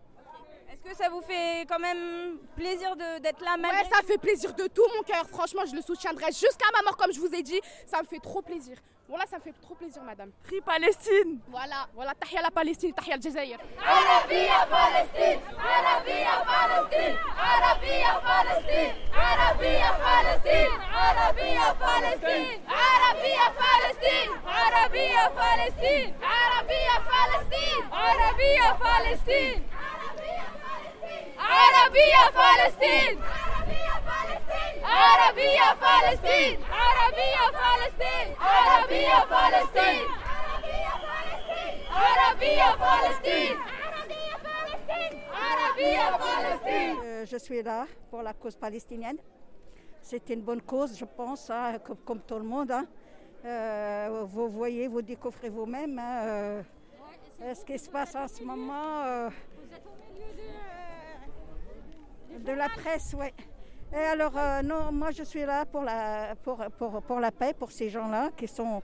Est-ce 0.75 0.91
que 0.91 0.97
ça 0.97 1.09
vous 1.09 1.21
fait 1.21 1.65
quand 1.69 1.79
même 1.79 2.37
plaisir 2.57 2.97
d'être 2.97 3.41
là 3.45 3.57
malgré 3.57 3.83
Ouais, 3.83 3.89
ça 3.93 4.03
fait 4.05 4.19
plaisir 4.19 4.53
de 4.55 4.67
tout 4.67 4.83
mon 4.97 5.03
cœur. 5.05 5.25
Franchement, 5.29 5.63
je 5.71 5.77
le 5.77 5.81
soutiendrai 5.83 6.27
jusqu'à 6.33 6.67
ma 6.75 6.83
mort, 6.83 6.97
comme 6.97 7.13
je 7.13 7.21
vous 7.21 7.33
ai 7.33 7.43
dit. 7.43 7.61
Ça 7.87 8.03
me 8.03 8.07
fait 8.09 8.19
trop 8.19 8.43
plaisir. 8.43 8.77
Voilà, 9.09 9.25
ça 9.27 9.37
me 9.37 9.43
fait 9.43 9.53
trop 9.63 9.75
plaisir, 9.77 10.03
madame. 10.03 10.33
Prix 10.43 10.61
Palestine 10.63 11.39
Voilà, 11.49 11.87
voilà. 11.95 12.13
Tahia 12.15 12.43
la 12.43 12.51
Palestine, 12.51 12.93
Tahia 12.93 13.15
le 13.17 13.23
Jazair. 13.23 13.59
Arabia 13.79 14.67
Palestine 14.69 15.41
Arabia 15.61 16.43
Palestine 16.45 17.17
Arabia 17.39 18.21
Palestine 18.25 18.95
Arabia 19.15 19.95
Palestine 20.03 20.73
Arabia 20.99 21.77
Palestine 21.79 22.61
Arabia 22.67 23.47
Palestine 23.63 24.33
Arabia 24.43 25.31
Palestine 25.39 26.15
Arabia 26.25 26.97
Palestine 27.07 27.85
Arabia 27.93 28.77
Palestine 28.83 29.63
عربية 31.54 32.24
فلسطين 32.38 33.20
عربية 34.84 35.68
فلسطين 35.82 36.56
عربية 36.62 36.62
فلسطين 37.60 38.36
عربية 38.42 39.20
فلسطين 39.32 40.08
عربية 41.92 42.70
فلسطين 42.82 43.56
عربية 45.34 46.18
فلسطين 46.18 47.26
Je 47.26 47.38
suis 47.38 47.62
là 47.62 47.86
pour 48.10 48.22
la 48.24 48.34
cause 48.34 48.56
palestinienne. 48.56 49.18
C'est 50.02 50.30
une 50.30 50.42
bonne 50.42 50.62
cause, 50.62 50.98
je 50.98 51.06
pense, 51.06 51.50
hein, 51.50 51.78
comme, 51.84 51.98
comme, 51.98 52.20
tout 52.22 52.36
le 52.38 52.44
monde. 52.44 52.72
Hein. 52.72 52.86
Euh, 53.46 54.26
vous 54.28 54.50
voyez, 54.50 54.88
vous 54.88 55.02
découvrez 55.02 55.50
vous-même 55.50 56.00
hein, 56.00 56.24
euh, 56.26 56.64
ce 57.54 57.64
qui 57.64 57.78
se 57.78 57.90
passe 57.90 58.16
en 58.16 58.28
ce 58.28 58.44
moment. 58.44 59.04
Euh, 59.04 59.30
de 62.43 62.53
la 62.53 62.69
presse, 62.69 63.15
oui. 63.19 63.27
Et 63.93 63.97
alors, 64.13 64.33
euh, 64.37 64.63
non, 64.63 64.91
moi 64.93 65.11
je 65.13 65.23
suis 65.23 65.45
là 65.45 65.65
pour 65.65 65.83
la, 65.83 66.35
pour, 66.43 66.57
pour, 66.79 67.03
pour 67.03 67.21
la 67.21 67.31
paix, 67.31 67.55
pour 67.57 67.71
ces 67.71 67.89
gens-là 67.91 68.31
qui 68.37 68.49
sont, 68.49 68.83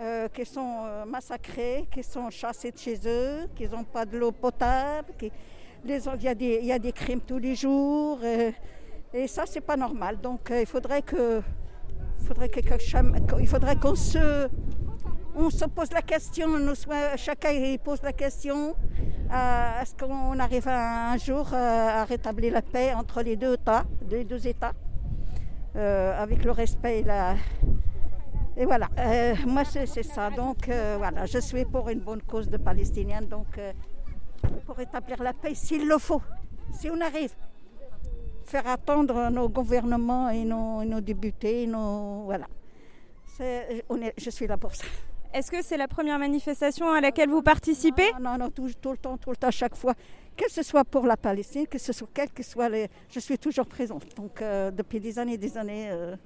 euh, 0.00 0.28
qui 0.28 0.44
sont 0.44 0.82
euh, 0.84 1.04
massacrés, 1.04 1.86
qui 1.90 2.02
sont 2.02 2.28
chassés 2.30 2.72
de 2.72 2.78
chez 2.78 2.98
eux, 3.06 3.48
qui 3.54 3.68
n'ont 3.68 3.84
pas 3.84 4.04
de 4.04 4.18
l'eau 4.18 4.32
potable. 4.32 5.12
Qui, 5.18 5.30
il, 5.84 5.90
y 6.22 6.28
a 6.28 6.34
des, 6.34 6.58
il 6.60 6.66
y 6.66 6.72
a 6.72 6.78
des 6.78 6.92
crimes 6.92 7.20
tous 7.20 7.38
les 7.38 7.54
jours. 7.54 8.18
Et 9.14 9.26
ça, 9.28 9.44
c'est 9.46 9.60
pas 9.60 9.76
normal. 9.76 10.20
Donc, 10.20 10.48
il 10.50 10.66
faudrait 10.66 11.02
que- 11.02 11.40
il 12.20 13.46
faudrait 13.46 13.76
qu'on 13.76 13.94
se, 13.94 14.48
on 15.38 15.50
se 15.50 15.64
pose 15.66 15.92
la 15.92 16.02
question, 16.02 16.48
chacun 17.16 17.76
pose 17.82 18.02
la 18.02 18.12
question, 18.12 18.74
euh, 19.32 19.80
est-ce 19.80 19.94
qu'on 19.94 20.38
arrive 20.40 20.66
un 20.66 21.16
jour 21.16 21.48
euh, 21.52 22.00
à 22.00 22.04
rétablir 22.04 22.52
la 22.52 22.62
paix 22.62 22.92
entre 22.92 23.22
les 23.22 23.36
deux 23.36 23.56
États, 24.46 24.72
euh, 25.76 26.20
avec 26.20 26.44
le 26.44 26.50
respect 26.50 27.00
et 27.00 27.02
la, 27.04 27.36
et 28.56 28.64
voilà, 28.64 28.88
moi 29.46 29.62
c'est 29.64 30.02
ça. 30.02 30.30
Donc 30.30 30.68
voilà, 30.68 31.24
je 31.26 31.38
suis 31.38 31.64
pour 31.64 31.88
une 31.88 32.00
bonne 32.00 32.22
cause 32.22 32.50
de 32.50 32.56
Palestiniens, 32.56 33.22
donc 33.22 33.60
pour 34.66 34.76
rétablir 34.76 35.22
la 35.22 35.32
paix 35.32 35.54
s'il 35.54 35.86
le 35.86 35.98
faut, 35.98 36.22
si 36.72 36.90
on 36.90 37.00
arrive. 37.00 37.32
Faire 38.44 38.66
attendre 38.66 39.28
nos 39.30 39.48
gouvernements 39.48 40.30
et 40.30 40.42
nos, 40.44 41.00
députés, 41.00 41.68
voilà. 42.24 42.48
Je 43.38 44.30
suis 44.30 44.48
là 44.48 44.56
pour 44.56 44.74
ça. 44.74 44.86
Est-ce 45.34 45.50
que 45.50 45.62
c'est 45.62 45.76
la 45.76 45.88
première 45.88 46.18
manifestation 46.18 46.90
à 46.90 47.00
laquelle 47.00 47.28
vous 47.28 47.42
participez? 47.42 48.10
Non, 48.14 48.30
non, 48.30 48.38
non, 48.38 48.50
tout, 48.50 48.70
tout 48.80 48.92
le 48.92 48.96
temps, 48.96 49.18
tout 49.18 49.30
le 49.30 49.36
temps, 49.36 49.50
chaque 49.50 49.76
fois. 49.76 49.94
Que 50.36 50.50
ce 50.50 50.62
soit 50.62 50.84
pour 50.84 51.04
la 51.04 51.16
Palestine, 51.16 51.66
que 51.66 51.78
ce 51.78 51.92
soit 51.92 52.08
quel 52.14 52.30
que 52.30 52.42
soit 52.42 52.68
les... 52.68 52.88
Je 53.10 53.20
suis 53.20 53.38
toujours 53.38 53.66
présente. 53.66 54.14
Donc 54.16 54.40
euh, 54.40 54.70
depuis 54.70 55.00
des 55.00 55.18
années 55.18 55.34
et 55.34 55.38
des 55.38 55.58
années. 55.58 55.88
euh, 55.90 56.16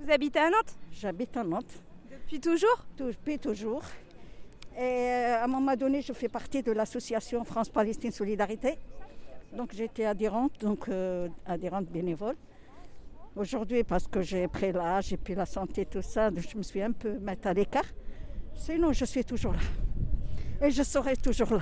Vous 0.00 0.10
habitez 0.10 0.38
à 0.40 0.50
Nantes? 0.50 0.76
J'habite 0.92 1.36
à 1.36 1.44
Nantes. 1.44 1.80
Depuis 2.10 2.40
toujours? 2.40 2.84
Depuis 2.98 3.38
toujours. 3.38 3.82
Et 4.76 4.82
euh, 4.82 5.40
à 5.40 5.44
un 5.44 5.46
moment 5.46 5.74
donné, 5.74 6.02
je 6.02 6.12
fais 6.12 6.28
partie 6.28 6.62
de 6.62 6.72
l'association 6.72 7.42
France-Palestine 7.44 8.12
Solidarité. 8.12 8.78
Donc 9.56 9.72
j'étais 9.72 10.04
adhérente, 10.04 10.60
donc 10.60 10.90
adhérente 11.46 11.86
bénévole. 11.86 12.34
Aujourd'hui, 13.36 13.84
parce 13.84 14.06
que 14.08 14.20
j'ai 14.20 14.48
pris 14.48 14.72
l'âge 14.72 15.12
et 15.12 15.16
puis 15.16 15.34
la 15.34 15.46
santé, 15.46 15.86
tout 15.86 16.02
ça, 16.02 16.30
je 16.34 16.58
me 16.58 16.62
suis 16.62 16.82
un 16.82 16.92
peu 16.92 17.12
mise 17.12 17.36
à 17.44 17.54
l'écart. 17.54 17.84
Sinon, 18.56 18.92
je 18.92 19.04
suis 19.04 19.24
toujours 19.24 19.52
là. 19.52 20.66
Et 20.66 20.70
je 20.70 20.82
serai 20.82 21.16
toujours 21.16 21.52
là. 21.52 21.60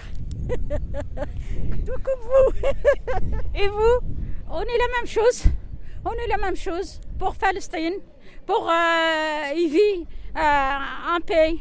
Tout 1.87 2.01
comme 2.03 2.21
vous. 2.23 2.69
Et 3.55 3.69
vous 3.69 3.99
On 4.49 4.63
est 4.63 4.79
la 4.79 4.99
même 4.99 5.07
chose. 5.07 5.45
On 6.05 6.13
est 6.13 6.27
la 6.29 6.39
même 6.39 6.57
chose 6.57 7.01
pour 7.19 7.35
Palestine, 7.37 7.95
pour 8.47 8.69
euh, 8.69 9.57
il 9.57 9.71
vit 9.71 10.07
euh, 10.37 11.15
un 11.17 11.21
pays. 11.21 11.61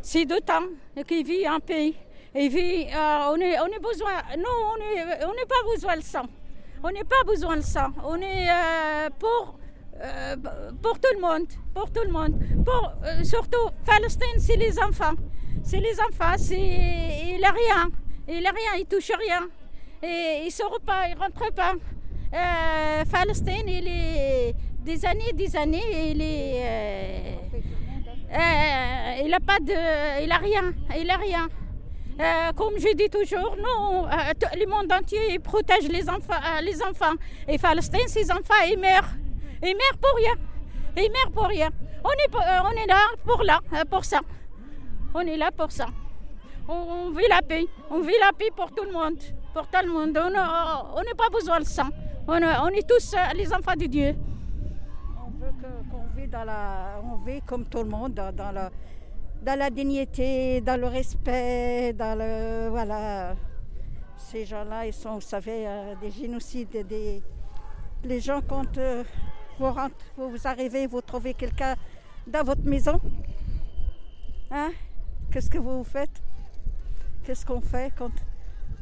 C'est 0.00 0.24
deux 0.24 0.40
temps 0.40 0.64
qu'il 1.06 1.26
vit 1.26 1.46
un 1.46 1.60
pays. 1.60 1.94
Il 2.34 2.48
vit, 2.48 2.86
euh, 2.92 3.30
on 3.30 3.36
est, 3.40 3.60
on 3.60 3.66
est 3.66 3.78
besoin. 3.78 4.12
Nous, 4.36 4.44
on 4.44 4.76
est, 4.76 5.24
on 5.24 5.34
n'est 5.34 5.46
pas 5.46 5.62
besoin 5.72 5.96
de 5.96 6.02
ça. 6.02 6.22
On 6.82 6.90
n'est 6.90 7.04
pas 7.04 7.22
besoin 7.26 7.56
de 7.56 7.62
ça. 7.62 7.90
On 8.04 8.20
est 8.20 8.48
euh, 8.50 9.10
pour. 9.18 9.58
Euh, 10.00 10.36
pour 10.82 10.98
tout 10.98 11.08
le 11.14 11.20
monde, 11.20 11.46
pour 11.72 11.90
tout 11.90 12.02
le 12.04 12.10
monde, 12.10 12.34
pour 12.64 12.92
euh, 13.04 13.22
surtout 13.22 13.70
Palestine, 13.86 14.38
c'est 14.38 14.56
les 14.56 14.78
enfants, 14.80 15.14
c'est 15.62 15.78
les 15.78 16.00
enfants, 16.00 16.34
c'est 16.36 16.56
il 16.56 17.44
a 17.44 17.50
rien, 17.50 17.90
il 18.28 18.44
a 18.44 18.50
rien, 18.50 18.74
il 18.78 18.86
touche 18.86 19.12
rien, 19.16 19.46
et 20.02 20.42
il 20.46 20.50
sort 20.50 20.80
pas, 20.84 21.08
il 21.08 21.16
rentre 21.16 21.52
pas. 21.54 21.74
Euh, 22.34 23.04
Palestine, 23.10 23.68
il 23.68 23.86
est 23.86 24.54
des 24.80 25.06
années, 25.06 25.32
des 25.32 25.54
années, 25.56 26.10
il 26.10 26.20
est, 26.20 26.64
euh, 28.32 29.22
il 29.24 29.32
a 29.32 29.40
pas 29.40 29.60
de, 29.60 30.24
il 30.24 30.32
rien, 30.32 30.74
il 30.98 31.12
rien. 31.12 31.48
Comme 32.56 32.78
je 32.78 32.94
dis 32.94 33.08
toujours, 33.10 33.56
le 33.56 34.66
monde 34.66 34.92
entier 34.92 35.38
protège 35.38 35.88
les 35.88 36.08
enfants, 36.08 36.40
les 36.62 36.82
enfants. 36.82 37.14
Et 37.48 37.58
Palestine, 37.58 38.08
ces 38.08 38.30
enfants, 38.30 38.54
ils 38.68 38.78
meurent. 38.78 39.23
Ils 39.62 39.74
meurent 39.74 39.98
pour 40.00 40.16
rien. 40.16 40.34
Ils 40.96 41.10
meurent 41.10 41.32
pour 41.32 41.46
rien. 41.46 41.70
On 42.04 42.10
est, 42.10 42.34
euh, 42.34 42.60
on 42.64 42.70
est 42.70 42.86
là 42.86 43.00
pour 43.24 43.42
là, 43.42 43.60
euh, 43.72 43.84
pour 43.90 44.04
ça. 44.04 44.20
On 45.14 45.20
est 45.20 45.36
là 45.36 45.50
pour 45.50 45.70
ça. 45.72 45.86
On, 46.68 47.10
vit 47.10 47.28
la 47.28 47.42
paix. 47.42 47.66
On 47.90 48.00
vit 48.00 48.14
la 48.20 48.32
paix 48.32 48.50
pour 48.54 48.72
tout 48.72 48.84
le 48.84 48.92
monde. 48.92 49.18
Pour 49.52 49.66
tout 49.68 49.84
le 49.84 49.92
monde. 49.92 50.18
On 50.22 50.30
n'a 50.30 50.84
on 50.94 51.02
n'a 51.02 51.14
pas 51.16 51.28
besoin 51.30 51.60
de 51.60 51.64
ça. 51.64 51.86
On, 52.26 52.68
est 52.68 52.88
tous 52.88 53.14
euh, 53.14 53.18
les 53.34 53.52
enfants 53.52 53.76
de 53.76 53.84
Dieu. 53.84 54.14
On 55.26 55.30
veut 55.30 55.52
qu'on 55.90 57.16
vit 57.24 57.42
comme 57.42 57.66
tout 57.66 57.82
le 57.82 57.88
monde 57.90 58.14
dans, 58.14 58.70
la, 59.56 59.70
dignité, 59.70 60.62
dans 60.62 60.80
le 60.80 60.86
respect, 60.86 61.92
dans 61.92 62.18
le, 62.18 62.68
voilà. 62.70 63.34
Ces 64.16 64.46
gens-là, 64.46 64.86
ils 64.86 64.94
sont, 64.94 65.14
vous 65.16 65.20
savez, 65.20 65.66
euh, 65.66 65.94
des 66.00 66.10
génocides, 66.10 66.86
des, 66.86 67.22
les 68.04 68.20
gens 68.20 68.40
euh, 68.78 69.04
vous, 69.58 70.46
arrivez, 70.46 70.86
vous 70.86 71.00
trouvez 71.00 71.34
quelqu'un 71.34 71.74
dans 72.26 72.42
votre 72.42 72.64
maison, 72.64 73.00
hein, 74.50 74.70
qu'est-ce 75.30 75.50
que 75.50 75.58
vous 75.58 75.84
faites? 75.84 76.22
Qu'est-ce 77.24 77.44
qu'on 77.44 77.60
fait 77.60 77.92
quand 77.96 78.12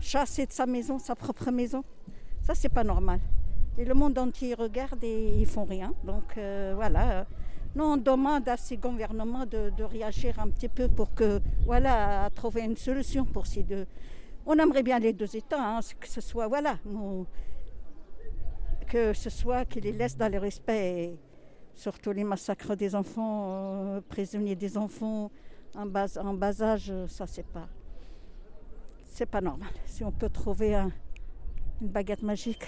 chasser 0.00 0.47
de 0.47 0.52
sa 0.52 0.67
maison, 0.67 0.99
sa 0.99 1.14
propre 1.14 1.50
maison? 1.50 1.85
Ça, 2.43 2.55
c'est 2.55 2.69
pas 2.69 2.85
normal. 2.85 3.21
Et 3.79 3.85
le 3.85 3.95
monde 3.95 4.19
entier 4.19 4.55
regarde 4.55 5.02
et 5.02 5.35
ils 5.38 5.47
font 5.47 5.64
rien. 5.64 5.95
Donc 6.05 6.37
euh, 6.37 6.73
voilà. 6.75 7.26
Nous, 7.75 7.85
on 7.85 7.97
demande 7.97 8.47
à 8.49 8.57
ces 8.59 8.76
gouvernements 8.76 9.47
de, 9.47 9.83
réagir 9.83 10.38
un 10.38 10.49
petit 10.49 10.69
peu 10.69 10.88
pour 10.88 11.14
que, 11.14 11.41
voilà, 11.64 12.29
trouver 12.35 12.62
une 12.62 12.76
solution 12.76 13.25
pour 13.25 13.47
ces 13.47 13.62
deux. 13.62 13.87
On 14.45 14.59
aimerait 14.59 14.83
bien 14.83 14.99
les 14.99 15.14
deux 15.14 15.35
États, 15.35 15.76
hein, 15.76 15.81
que 15.99 16.09
ce 16.09 16.21
soit, 16.21 16.49
voilà, 16.49 16.76
que 18.93 19.15
ce 19.15 19.31
soit 19.31 19.65
qu'ils 19.65 19.85
les 19.85 19.93
laissent 19.93 20.19
dans 20.19 20.31
le 20.31 20.39
respect, 20.39 21.15
surtout 21.75 22.13
les 22.13 22.25
massacres 22.25 22.77
des 22.77 22.95
enfants, 22.95 23.45
euh, 23.49 24.01
prisonniers 24.07 24.55
des 24.55 24.77
enfants 24.77 25.31
en 25.75 25.87
bas, 25.87 26.63
âge, 26.63 26.93
ça 27.09 27.27
c'est 27.27 27.47
pas, 27.47 27.67
c'est 29.07 29.25
pas 29.25 29.41
normal. 29.41 29.71
Si 29.87 30.05
on 30.05 30.13
peut 30.13 30.29
trouver 30.29 30.75
un- 30.75 30.93
une 31.81 31.89
baguette 31.89 32.23
magique. 32.23 32.67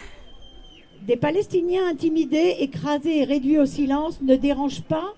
Des 1.03 1.17
Palestiniens 1.17 1.89
intimidés, 1.91 2.57
écrasés 2.61 3.19
et 3.19 3.25
réduits 3.25 3.59
au 3.59 3.67
silence 3.67 4.23
ne 4.23 4.35
dérangent 4.37 4.85
pas, 4.85 5.13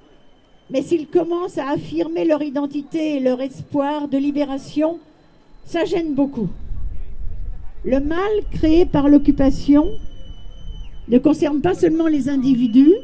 mais 0.71 0.83
s'ils 0.83 1.07
commencent 1.07 1.59
à 1.59 1.71
affirmer 1.71 2.25
leur 2.25 2.43
identité 2.43 3.19
et 3.19 3.21
leur 3.21 3.41
espoir 3.41 4.09
de 4.09 4.19
libération, 4.19 4.99
ça 5.65 5.85
gêne 5.85 6.15
beaucoup. 6.17 6.49
Le 7.85 8.01
mal 8.01 8.33
créé 8.51 8.85
par 8.87 9.09
l'occupation 9.09 9.87
ne 11.09 11.19
concerne 11.19 11.61
pas 11.61 11.75
seulement 11.75 12.09
les 12.09 12.29
individus, 12.29 12.95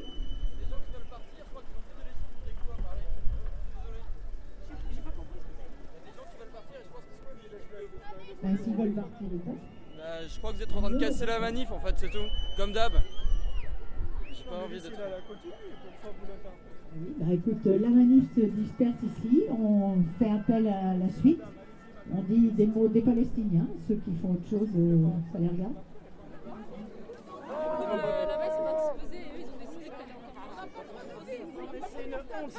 Ben, 8.43 8.57
s'ils 8.57 8.75
veulent 8.75 8.91
partir, 8.91 9.29
ils 9.33 9.39
vont. 9.39 9.57
Bah, 9.97 10.27
je 10.27 10.39
crois 10.39 10.51
que 10.51 10.57
vous 10.57 10.63
êtes 10.65 10.73
en 10.73 10.81
train 10.81 10.91
de 10.91 10.99
casser 10.99 11.27
la 11.27 11.39
manif 11.39 11.71
en 11.71 11.79
fait, 11.79 11.95
c'est 11.97 12.11
tout. 12.11 12.27
Comme 12.57 12.73
d'hab. 12.73 12.93
J'ai 14.29 14.45
pas 14.51 14.65
envie 14.65 14.81
d'être. 14.81 15.01
Oui, 16.95 17.15
bah 17.19 17.27
écoute, 17.33 17.67
euh, 17.67 17.79
la 17.79 17.89
manif 17.89 18.25
se 18.35 18.41
disperse 18.41 18.97
ici, 19.05 19.45
on 19.49 20.03
fait 20.19 20.31
appel 20.31 20.67
à 20.67 20.95
la 20.95 21.09
suite, 21.21 21.41
on 22.13 22.21
dit 22.23 22.51
des 22.51 22.67
mots 22.67 22.89
des 22.89 23.01
Palestiniens, 23.01 23.67
ceux 23.89 23.95
qui 23.95 24.11
font 24.21 24.33
autre 24.33 24.51
chose, 24.51 24.69
euh, 24.77 25.07
ça 25.33 25.39
les 25.39 25.49
regarde. 25.49 25.73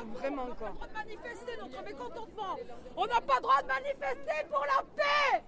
Vraiment 0.01 0.47
quoi. 0.57 0.73
On 0.79 0.85
n'a 0.85 0.87
pas 0.87 0.87
le 0.87 0.87
droit 0.87 0.87
de 0.87 0.93
manifester 0.93 1.57
notre 1.61 1.83
mécontentement. 1.83 2.55
On 2.97 3.05
n'a 3.05 3.21
pas 3.21 3.35
le 3.35 3.41
droit 3.41 3.61
de 3.61 3.67
manifester 3.67 4.47
pour 4.49 4.65
la 4.65 4.83
paix. 4.95 5.43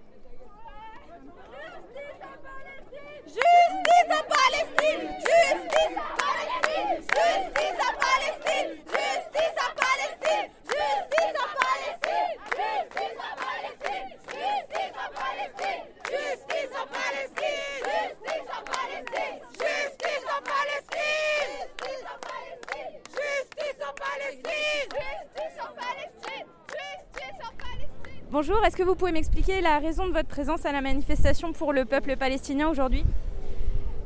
Est-ce 28.66 28.76
que 28.76 28.82
vous 28.82 28.96
pouvez 28.96 29.12
m'expliquer 29.12 29.60
la 29.60 29.78
raison 29.78 30.08
de 30.08 30.12
votre 30.12 30.26
présence 30.26 30.66
à 30.66 30.72
la 30.72 30.80
manifestation 30.80 31.52
pour 31.52 31.72
le 31.72 31.84
peuple 31.84 32.16
palestinien 32.16 32.68
aujourd'hui? 32.68 33.04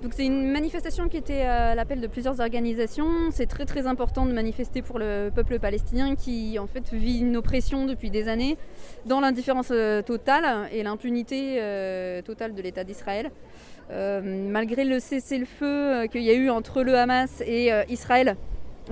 Donc 0.02 0.12
c'est 0.12 0.26
une 0.26 0.52
manifestation 0.52 1.08
qui 1.08 1.16
était 1.16 1.40
à 1.40 1.74
l'appel 1.74 1.98
de 2.02 2.06
plusieurs 2.06 2.40
organisations. 2.40 3.30
C'est 3.30 3.46
très 3.46 3.64
très 3.64 3.86
important 3.86 4.26
de 4.26 4.32
manifester 4.32 4.82
pour 4.82 4.98
le 4.98 5.30
peuple 5.34 5.58
palestinien 5.58 6.14
qui 6.14 6.58
en 6.58 6.66
fait 6.66 6.92
vit 6.92 7.20
une 7.20 7.38
oppression 7.38 7.86
depuis 7.86 8.10
des 8.10 8.28
années 8.28 8.58
dans 9.06 9.20
l'indifférence 9.20 9.70
euh, 9.70 10.02
totale 10.02 10.68
et 10.72 10.82
l'impunité 10.82 11.56
euh, 11.58 12.20
totale 12.20 12.54
de 12.54 12.60
l'État 12.60 12.84
d'Israël. 12.84 13.30
malgré 13.90 14.84
le 14.84 15.00
cessez-le-feu 15.00 16.06
qu'il 16.12 16.22
y 16.22 16.30
a 16.30 16.34
eu 16.34 16.50
entre 16.50 16.82
le 16.82 16.98
Hamas 16.98 17.40
et 17.46 17.70
Israël, 17.88 18.36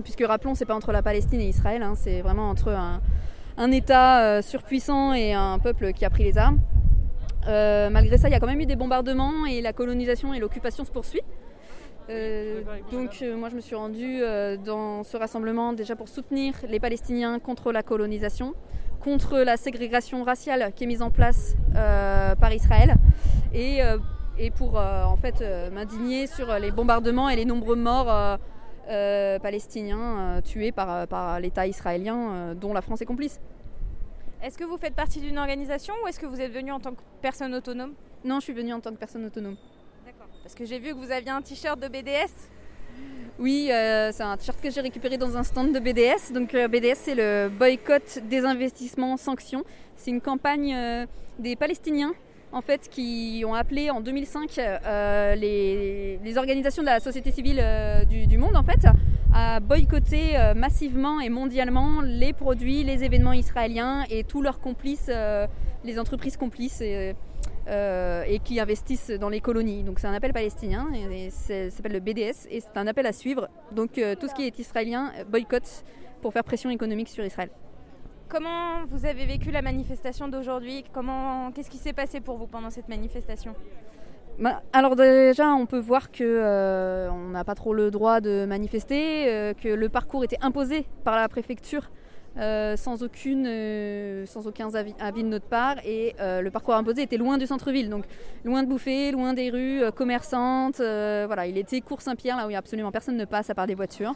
puisque 0.02 0.24
rappelons, 0.26 0.54
c'est 0.54 0.64
pas 0.64 0.74
entre 0.74 0.92
la 0.92 1.02
Palestine 1.02 1.42
et 1.42 1.48
Israël, 1.48 1.82
hein, 1.82 1.94
c'est 1.94 2.22
vraiment 2.22 2.48
entre 2.48 2.70
un, 2.70 3.00
un 3.58 3.70
État 3.70 4.40
surpuissant 4.40 5.12
et 5.12 5.34
un 5.34 5.58
peuple 5.58 5.92
qui 5.92 6.04
a 6.06 6.10
pris 6.10 6.24
les 6.24 6.38
armes. 6.38 6.60
malgré 7.46 8.16
ça, 8.16 8.28
il 8.28 8.32
y 8.32 8.34
a 8.34 8.40
quand 8.40 8.46
même 8.46 8.60
eu 8.60 8.66
des 8.66 8.76
bombardements 8.76 9.44
et 9.44 9.60
la 9.60 9.72
colonisation 9.72 10.32
et 10.32 10.38
l'occupation 10.38 10.84
se 10.84 10.90
poursuit. 10.90 11.22
Euh, 12.10 12.62
donc 12.90 13.18
euh, 13.20 13.36
moi 13.36 13.50
je 13.50 13.56
me 13.56 13.60
suis 13.60 13.74
rendue 13.74 14.20
euh, 14.22 14.56
dans 14.56 15.04
ce 15.04 15.18
rassemblement 15.18 15.74
déjà 15.74 15.94
pour 15.94 16.08
soutenir 16.08 16.54
les 16.66 16.80
Palestiniens 16.80 17.38
contre 17.38 17.70
la 17.70 17.82
colonisation, 17.82 18.54
contre 19.00 19.38
la 19.40 19.58
ségrégation 19.58 20.24
raciale 20.24 20.72
qui 20.74 20.84
est 20.84 20.86
mise 20.86 21.02
en 21.02 21.10
place 21.10 21.54
par 22.40 22.52
Israël 22.52 22.96
et, 23.52 23.80
et 24.38 24.50
pour 24.50 24.74
en 24.76 25.16
fait 25.16 25.44
m'indigner 25.72 26.26
sur 26.26 26.52
les 26.58 26.72
bombardements 26.72 27.28
et 27.28 27.36
les 27.36 27.44
nombreux 27.44 27.76
morts 27.76 28.38
palestiniens 28.88 30.40
tués 30.42 30.72
par, 30.72 31.06
par 31.06 31.40
l'État 31.40 31.66
israélien 31.66 32.54
dont 32.54 32.72
la 32.72 32.80
France 32.80 33.00
est 33.02 33.06
complice. 33.06 33.40
Est-ce 34.42 34.56
que 34.56 34.64
vous 34.64 34.78
faites 34.78 34.94
partie 34.94 35.20
d'une 35.20 35.38
organisation 35.38 35.94
ou 36.02 36.08
est-ce 36.08 36.20
que 36.20 36.26
vous 36.26 36.40
êtes 36.40 36.52
venu 36.52 36.70
en 36.70 36.80
tant 36.80 36.94
que 36.94 37.00
personne 37.20 37.54
autonome? 37.54 37.94
Non, 38.24 38.36
je 38.40 38.44
suis 38.44 38.52
venue 38.52 38.72
en 38.72 38.80
tant 38.80 38.90
que 38.90 38.96
personne 38.96 39.24
autonome. 39.24 39.56
Parce 40.42 40.54
que 40.54 40.64
j'ai 40.64 40.78
vu 40.78 40.94
que 40.94 40.98
vous 40.98 41.10
aviez 41.10 41.30
un 41.30 41.42
t-shirt 41.42 41.78
de 41.78 41.88
BDS. 41.88 42.32
Oui, 43.38 43.68
euh, 43.70 44.10
c'est 44.12 44.22
un 44.22 44.36
t-shirt 44.36 44.60
que 44.60 44.70
j'ai 44.70 44.80
récupéré 44.80 45.18
dans 45.18 45.36
un 45.36 45.42
stand 45.42 45.72
de 45.72 45.78
BDS. 45.78 46.32
Donc 46.32 46.54
euh, 46.54 46.68
BDS, 46.68 46.96
c'est 46.96 47.14
le 47.14 47.48
boycott 47.48 48.20
des 48.24 48.44
investissements 48.44 49.16
sanctions. 49.16 49.64
C'est 49.96 50.10
une 50.10 50.20
campagne 50.20 50.74
euh, 50.74 51.06
des 51.38 51.54
Palestiniens 51.54 52.14
en 52.52 52.60
fait 52.60 52.88
qui 52.90 53.44
ont 53.46 53.54
appelé 53.54 53.90
en 53.90 54.00
2005 54.00 54.56
les, 55.36 56.18
organisations 56.36 56.82
de 56.82 56.86
la 56.86 57.00
société 57.00 57.30
civile 57.30 57.62
du, 58.08 58.26
du, 58.26 58.38
monde 58.38 58.56
en 58.56 58.62
fait 58.62 58.86
à 59.34 59.60
boycotter 59.60 60.36
massivement 60.56 61.20
et 61.20 61.28
mondialement 61.28 62.00
les 62.00 62.32
produits, 62.32 62.84
les 62.84 63.04
événements 63.04 63.32
israéliens 63.32 64.04
et 64.10 64.24
tous 64.24 64.42
leurs 64.42 64.60
complices, 64.60 65.10
les 65.84 65.98
entreprises 65.98 66.36
complices. 66.36 66.80
Et, 66.80 67.14
euh, 67.70 68.38
qui 68.44 68.60
investissent 68.60 69.10
dans 69.10 69.28
les 69.28 69.40
colonies. 69.40 69.82
Donc 69.82 69.98
c'est 69.98 70.06
un 70.06 70.14
appel 70.14 70.32
palestinien, 70.32 70.88
et, 70.94 71.28
ça 71.28 71.68
s'appelle 71.68 71.92
le 71.92 72.00
BDS, 72.00 72.46
et 72.48 72.60
c'est 72.60 72.76
un 72.76 72.86
appel 72.86 73.04
à 73.04 73.12
suivre. 73.12 73.48
Donc 73.72 73.98
euh, 73.98 74.14
tout 74.14 74.26
ce 74.26 74.34
qui 74.34 74.46
est 74.46 74.58
israélien 74.58 75.12
euh, 75.18 75.24
boycotte 75.24 75.84
pour 76.22 76.32
faire 76.32 76.44
pression 76.44 76.70
économique 76.70 77.08
sur 77.08 77.22
Israël. 77.26 77.50
Comment 78.28 78.84
vous 78.86 79.06
avez 79.06 79.24
vécu 79.24 79.50
la 79.50 79.62
manifestation 79.62 80.28
d'aujourd'hui? 80.28 80.84
Qu'est-ce 81.54 81.70
qui 81.70 81.78
s'est 81.78 81.92
passé 81.92 82.20
pour 82.20 82.36
vous 82.36 82.46
pendant 82.46 82.70
cette 82.70 82.88
manifestation? 82.88 83.54
Bah, 84.38 84.62
alors 84.72 84.96
déjà, 84.96 85.48
on 85.54 85.66
peut 85.66 85.78
voir 85.78 86.10
que 86.10 87.08
on 87.10 87.30
n'a 87.30 87.44
pas 87.44 87.54
trop 87.54 87.72
le 87.72 87.90
droit 87.90 88.20
de 88.20 88.44
manifester, 88.46 89.54
que 89.60 89.68
le 89.68 89.88
parcours 89.88 90.24
était 90.24 90.38
imposé 90.42 90.86
par 91.04 91.16
la 91.16 91.28
préfecture 91.28 91.90
euh, 92.38 92.76
sans, 92.76 93.02
aucune, 93.02 93.46
euh, 93.48 94.24
sans 94.26 94.46
aucun 94.46 94.72
avis, 94.74 95.22
de 95.22 95.28
notre 95.28 95.46
part. 95.46 95.76
Et 95.84 96.14
euh, 96.20 96.40
le 96.40 96.50
parcours 96.50 96.74
imposé 96.74 97.02
était 97.02 97.16
loin 97.16 97.36
du 97.36 97.46
centre-ville, 97.46 97.90
donc 97.90 98.04
loin 98.44 98.62
de 98.62 98.68
bouffer, 98.68 99.10
loin 99.10 99.34
des 99.34 99.50
rues 99.50 99.82
commerçantes. 99.94 100.76
voilà, 100.76 101.46
il 101.46 101.58
était 101.58 101.80
cours 101.80 102.00
Saint-Pierre, 102.00 102.36
là 102.36 102.46
où 102.46 102.54
absolument 102.54 102.92
personne 102.92 103.16
ne 103.16 103.24
passe 103.24 103.50
à 103.50 103.54
part 103.54 103.66
des 103.66 103.74
voitures. 103.74 104.14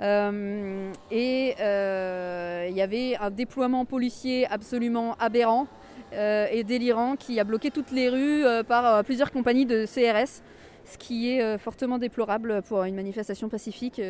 Et 0.00 1.54
il 1.58 2.76
y 2.76 2.82
avait 2.82 3.16
un 3.16 3.30
déploiement 3.30 3.84
policier 3.84 4.46
absolument 4.46 5.16
aberrant 5.18 5.66
et 6.12 6.64
délirant 6.64 7.16
qui 7.16 7.40
a 7.40 7.44
bloqué 7.44 7.70
toutes 7.70 7.90
les 7.90 8.08
rues 8.08 8.44
par 8.68 9.04
plusieurs 9.04 9.32
compagnies 9.32 9.66
de 9.66 9.86
CRS 9.86 10.42
ce 10.84 10.98
qui 10.98 11.30
est 11.30 11.58
fortement 11.58 11.98
déplorable 11.98 12.62
pour 12.62 12.84
une 12.84 12.94
manifestation 12.94 13.48
pacifique 13.48 14.00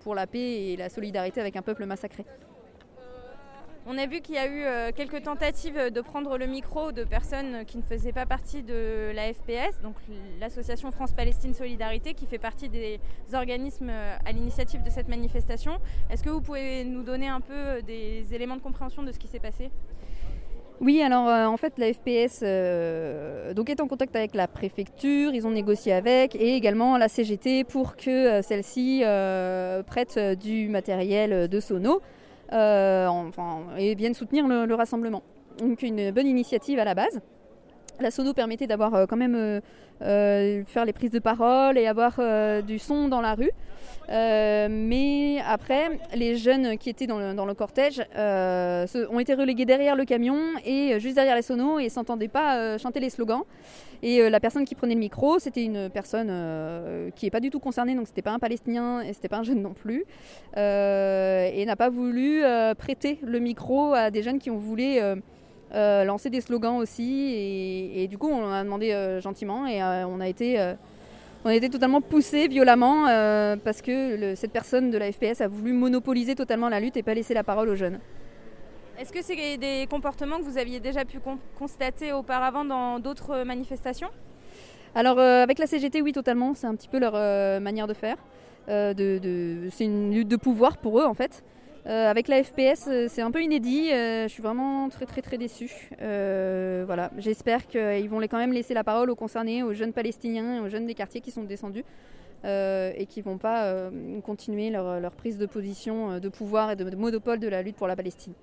pour 0.00 0.14
la 0.14 0.26
paix 0.26 0.72
et 0.72 0.76
la 0.76 0.88
solidarité 0.88 1.40
avec 1.40 1.56
un 1.56 1.62
peuple 1.62 1.84
massacré. 1.84 2.24
On 3.88 3.98
a 3.98 4.06
vu 4.06 4.20
qu'il 4.20 4.34
y 4.34 4.38
a 4.38 4.48
eu 4.48 4.64
euh, 4.64 4.90
quelques 4.92 5.22
tentatives 5.22 5.92
de 5.92 6.00
prendre 6.00 6.38
le 6.38 6.46
micro 6.46 6.90
de 6.90 7.04
personnes 7.04 7.64
qui 7.68 7.76
ne 7.76 7.82
faisaient 7.84 8.12
pas 8.12 8.26
partie 8.26 8.64
de 8.64 9.12
la 9.14 9.32
FPS, 9.32 9.80
donc 9.80 9.94
l'association 10.40 10.90
France-Palestine 10.90 11.54
Solidarité, 11.54 12.12
qui 12.14 12.26
fait 12.26 12.38
partie 12.38 12.68
des 12.68 12.98
organismes 13.32 13.90
euh, 13.90 14.16
à 14.24 14.32
l'initiative 14.32 14.82
de 14.82 14.90
cette 14.90 15.06
manifestation. 15.06 15.78
Est-ce 16.10 16.24
que 16.24 16.30
vous 16.30 16.40
pouvez 16.40 16.82
nous 16.82 17.04
donner 17.04 17.28
un 17.28 17.40
peu 17.40 17.80
des 17.86 18.34
éléments 18.34 18.56
de 18.56 18.60
compréhension 18.60 19.04
de 19.04 19.12
ce 19.12 19.20
qui 19.20 19.28
s'est 19.28 19.38
passé? 19.38 19.70
Oui, 20.80 21.00
alors 21.00 21.28
euh, 21.28 21.46
en 21.46 21.56
fait 21.56 21.78
la 21.78 21.92
FPS 21.92 22.42
est 22.42 23.80
en 23.80 23.86
contact 23.86 24.16
avec 24.16 24.34
la 24.34 24.48
préfecture, 24.48 25.32
ils 25.32 25.46
ont 25.46 25.52
négocié 25.52 25.92
avec 25.92 26.34
et 26.34 26.56
également 26.56 26.98
la 26.98 27.06
CGT 27.06 27.62
pour 27.62 27.94
que 27.94 28.42
celle-ci 28.42 29.04
prête 29.86 30.18
du 30.40 30.68
matériel 30.68 31.48
de 31.48 31.60
sono 31.60 32.02
euh, 32.02 32.15
enfin, 32.50 33.64
et 33.78 33.94
viennent 33.94 34.14
soutenir 34.14 34.46
le, 34.46 34.74
rassemblement. 34.74 35.22
Donc 35.58 35.82
une 35.82 36.10
bonne 36.10 36.26
initiative 36.26 36.78
à 36.78 36.84
la 36.84 36.94
base. 36.94 37.20
La 38.00 38.10
sono 38.10 38.34
permettait 38.34 38.66
d'avoir 38.66 38.94
euh, 38.94 39.06
quand 39.06 39.16
même 39.16 39.60
euh, 40.02 40.64
faire 40.66 40.84
les 40.84 40.92
prises 40.92 41.10
de 41.10 41.18
parole 41.18 41.78
et 41.78 41.86
avoir 41.86 42.20
du 42.62 42.78
son 42.78 43.08
dans 43.08 43.20
la 43.20 43.34
rue. 43.34 43.50
mais 44.08 45.38
après, 45.46 45.98
les 46.14 46.36
jeunes 46.36 46.76
qui 46.78 46.90
étaient 46.90 47.06
dans 47.06 47.18
le, 47.18 47.54
cortège 47.54 48.00
ont 48.14 49.20
été 49.20 49.34
relégués 49.34 49.64
derrière 49.64 49.96
le 49.96 50.04
camion 50.04 50.38
et 50.64 51.00
juste 51.00 51.14
derrière 51.14 51.36
les 51.36 51.42
sonos 51.42 51.78
et 51.78 51.88
s'entendaient 51.88 52.28
pas 52.28 52.78
chanter 52.78 53.00
les 53.00 53.10
slogans. 53.10 53.44
Et 54.02 54.20
euh, 54.20 54.30
la 54.30 54.40
personne 54.40 54.64
qui 54.64 54.74
prenait 54.74 54.94
le 54.94 55.00
micro, 55.00 55.38
c'était 55.38 55.64
une 55.64 55.88
personne 55.90 56.28
euh, 56.30 57.10
qui 57.14 57.26
n'est 57.26 57.30
pas 57.30 57.40
du 57.40 57.50
tout 57.50 57.60
concernée, 57.60 57.94
donc 57.94 58.06
c'était 58.06 58.22
pas 58.22 58.32
un 58.32 58.38
Palestinien 58.38 59.00
et 59.00 59.12
c'était 59.12 59.28
pas 59.28 59.38
un 59.38 59.42
jeune 59.42 59.62
non 59.62 59.74
plus, 59.74 60.04
euh, 60.56 61.50
et 61.52 61.64
n'a 61.64 61.76
pas 61.76 61.88
voulu 61.88 62.42
prêter 62.78 63.18
le 63.22 63.38
micro 63.38 63.94
à 63.94 64.10
des 64.10 64.22
jeunes 64.22 64.38
qui 64.38 64.50
ont 64.50 64.58
voulu 64.58 64.98
lancer 65.72 66.30
des 66.30 66.40
slogans 66.40 66.76
aussi. 66.78 67.32
Et, 67.94 68.08
du 68.08 68.18
coup, 68.18 68.28
on 68.28 68.50
a 68.50 68.62
demandé 68.64 69.18
gentiment 69.20 69.66
et 69.66 69.82
on 69.82 70.20
a 70.20 70.28
été 70.28 70.74
on 71.44 71.48
a 71.48 71.54
été 71.54 71.68
totalement 71.68 72.00
poussé 72.00 72.48
violemment 72.48 73.04
parce 73.64 73.82
que 73.82 74.34
cette 74.34 74.52
personne 74.52 74.90
de 74.90 74.98
la 74.98 75.12
FPS 75.12 75.40
a 75.40 75.48
voulu 75.48 75.72
monopoliser 75.72 76.34
totalement 76.34 76.68
la 76.68 76.80
lutte 76.80 76.96
et 76.96 77.02
pas 77.02 77.14
laisser 77.14 77.34
la 77.34 77.44
parole 77.44 77.68
aux 77.68 77.76
jeunes. 77.76 77.98
Est-ce 78.98 79.12
que 79.12 79.22
c'est 79.22 79.58
des 79.58 79.86
comportements 79.90 80.38
que 80.38 80.44
vous 80.44 80.56
aviez 80.56 80.80
déjà 80.80 81.04
pu 81.04 81.18
constater 81.58 82.12
auparavant 82.12 82.64
dans 82.64 82.98
d'autres 82.98 83.44
manifestations? 83.44 84.08
Alors 84.94 85.18
euh, 85.18 85.42
avec 85.42 85.58
la 85.58 85.66
CGT, 85.66 86.00
oui, 86.00 86.12
totalement. 86.12 86.54
C'est 86.54 86.66
un 86.66 86.74
petit 86.74 86.88
peu 86.88 86.98
leur 86.98 87.12
euh, 87.14 87.60
manière 87.60 87.86
de 87.86 87.92
faire. 87.92 88.16
Euh, 88.70 88.94
de, 88.94 89.68
c'est 89.70 89.84
une 89.84 90.14
lutte 90.14 90.28
de 90.28 90.36
pouvoir 90.36 90.78
pour 90.78 90.98
eux 90.98 91.04
en 91.04 91.12
fait. 91.12 91.44
Avec 91.86 92.28
la 92.28 92.42
FPS, 92.42 92.88
c'est 93.08 93.22
un 93.22 93.30
peu 93.30 93.42
inédit. 93.42 93.90
je 93.90 94.28
suis 94.28 94.42
vraiment 94.42 94.88
très 94.88 95.06
très 95.06 95.22
très 95.22 95.38
déçue. 95.38 95.90
voilà, 95.98 97.10
j'espère 97.18 97.66
qu'ils 97.66 98.08
vont 98.08 98.20
quand 98.20 98.38
même 98.38 98.52
laisser 98.52 98.74
la 98.74 98.84
parole 98.84 99.10
aux 99.10 99.14
concernés, 99.14 99.62
aux 99.62 99.72
jeunes 99.72 99.92
Palestiniens, 99.92 100.62
aux 100.62 100.68
jeunes 100.68 100.86
des 100.86 100.94
quartiers 100.94 101.20
qui 101.20 101.30
sont 101.30 101.44
descendus. 101.44 101.84
et 102.44 103.06
qui 103.08 103.20
ne 103.20 103.24
vont 103.24 103.38
pas 103.38 103.90
continuer 104.24 104.70
leur, 104.70 105.12
prise 105.12 105.38
de 105.38 105.46
position 105.46 106.18
de 106.18 106.28
pouvoir 106.28 106.72
et 106.72 106.76
de 106.76 106.96
monopole 106.96 107.38
de 107.38 107.48
la 107.48 107.62
lutte 107.62 107.76
pour 107.76 107.86
la 107.86 107.96
Palestine. 107.96 108.34